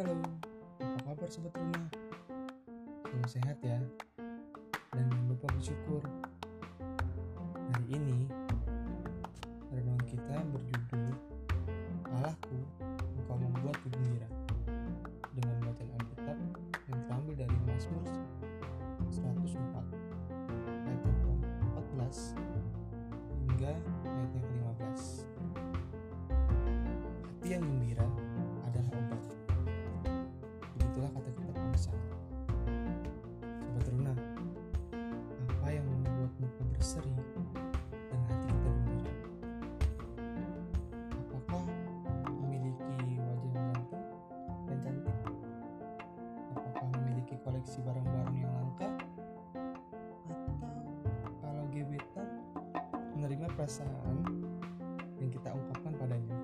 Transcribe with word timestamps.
Halo, 0.00 0.16
apa 0.80 1.12
kabar 1.12 1.28
sobat 1.28 1.52
rumah? 1.60 1.84
Selalu 3.04 3.28
sehat 3.28 3.60
ya. 3.60 3.76
Dan 4.96 5.04
jangan 5.12 5.28
lupa 5.28 5.44
bersyukur. 5.52 6.00
Hari 7.44 7.86
ini 8.00 8.24
Renungan 9.68 10.00
kita 10.08 10.40
berjudul 10.56 11.12
Allahku. 12.16 12.58
Amsal 31.70 31.94
Sobat 33.62 33.86
Runa 33.94 34.10
Apa 35.54 35.70
yang 35.70 35.86
membuat 35.86 36.32
muka 36.42 36.62
berseri 36.74 37.14
dan 38.10 38.20
hati 38.26 38.50
kita 38.50 38.70
gembira? 38.74 39.14
Apakah 41.30 41.62
memiliki 42.42 43.22
wajah 43.22 43.50
yang 43.54 43.66
ganteng 43.70 44.06
dan 44.66 44.78
cantik? 44.82 45.16
Apakah 46.58 46.86
memiliki 46.90 47.38
koleksi 47.46 47.78
barang-barang 47.86 48.34
yang 48.34 48.50
langka? 48.50 48.90
Atau 50.26 51.30
kalau 51.38 51.64
gebetan 51.70 52.28
menerima 53.14 53.46
perasaan 53.54 54.26
yang 55.22 55.30
kita 55.30 55.54
ungkapkan 55.54 55.94
padanya? 55.94 56.34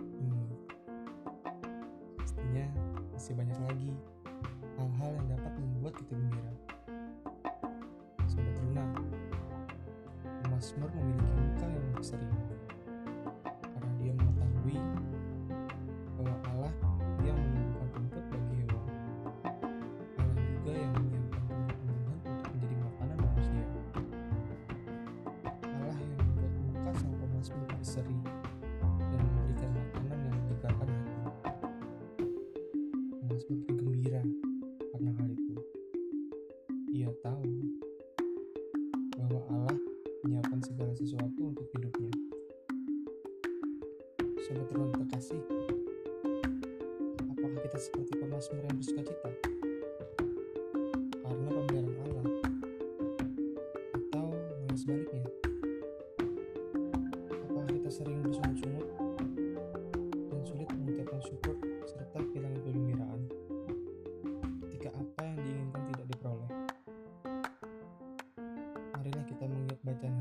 Hmm, 0.00 0.48
pastinya 2.16 2.64
masih 3.12 3.36
banyak 3.36 3.60
lagi 3.68 3.92
Mazmur 10.70 11.02
memiliki 11.02 11.34
muka 11.34 11.66
yang 11.66 11.86
berseri 11.98 12.30
karena 13.58 13.90
dia 13.98 14.12
mengetahui 14.14 14.78
bahwa 16.14 16.36
Allah 16.46 16.74
yang 17.26 17.34
menumbuhkan 17.34 17.90
rumput 17.98 18.24
bagi 18.30 18.54
hewan. 18.62 18.86
Allah 20.14 20.38
juga 20.46 20.70
yang 20.70 20.92
menyiapkan 20.94 21.42
tumbuh-tumbuhan 21.42 22.18
untuk 22.22 22.50
menjadi 22.54 22.76
makanan 22.86 23.18
manusia. 23.18 23.64
Allah 25.58 25.96
yang 25.98 26.12
membuat 26.22 26.52
muka 26.54 26.90
sang 27.02 27.14
pemazmur 27.18 27.66
berseri 27.74 28.18
dan 28.94 29.20
memberikan 29.26 29.70
makanan 29.74 30.18
yang 30.22 30.34
menyegarkan 30.38 30.86
hati. 30.86 31.14
Pemazmur 33.18 33.58
bergembira 33.66 34.22
karena 34.94 35.10
hal 35.18 35.28
itu. 35.34 35.54
Ia 36.94 37.10
tahu 37.26 37.59
Sobat 44.40 44.72
Ruang 44.72 44.88
terkasih, 44.96 45.36
apakah 47.28 47.60
kita 47.60 47.76
seperti 47.76 48.16
pemazmur 48.16 48.64
yang 48.64 48.76
bersuka 48.80 49.02
cita? 49.04 49.30
Karena 51.20 51.48
pemeliharaan 51.52 52.00
Allah? 52.08 52.26
Atau 54.00 54.32
malah 54.32 54.78
sebaliknya? 54.80 55.28
Apakah 57.36 57.68
kita 57.68 57.90
sering 57.92 58.24
bersungut-sungut 58.24 58.88
dan 60.08 60.40
sulit 60.48 60.68
mengucapkan 60.72 61.20
syukur 61.20 61.54
serta 61.84 62.18
kehilangan 62.32 62.60
kegembiraan 62.64 63.20
ketika 64.64 64.88
apa 64.96 65.20
yang 65.20 65.36
diinginkan 65.44 65.82
tidak 65.92 66.06
diperoleh? 66.16 66.50
Marilah 68.96 69.24
kita 69.28 69.44
mengingat 69.44 69.78
bacaan 69.84 70.16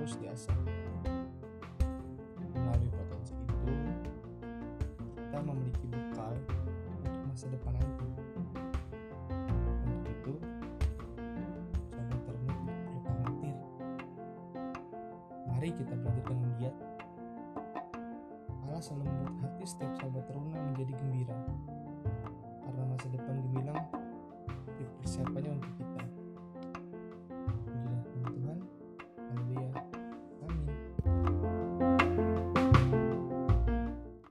terus 0.00 0.16
diasah. 0.16 0.56
Melalui 2.56 2.88
potensi 2.88 3.36
itu, 3.36 3.76
kita 5.12 5.38
memiliki 5.44 5.84
bekal 5.92 6.32
untuk 7.04 7.12
masa 7.28 7.44
depan 7.52 7.76
nanti. 7.76 8.08
Untuk 9.84 10.08
itu, 10.08 10.34
tidak 11.92 12.20
perlu 12.24 12.48
khawatir. 13.04 13.56
Mari 15.52 15.68
kita 15.68 15.92
belajar 15.92 16.24
dengan 16.24 16.50
giat. 16.56 16.76
Allah 18.64 18.80
selalu 18.80 19.04
membuat 19.04 19.36
hati 19.44 19.64
setiap 19.68 19.92
sahabat 20.00 20.24
teruna 20.24 20.56
menjadi 20.72 20.96
gembira. 20.96 21.36
Karena 22.64 22.82
masa 22.88 23.06
depan 23.12 23.36
gemilang 23.36 23.84
dipersiapkannya 24.80 25.60
untuk. 25.60 25.79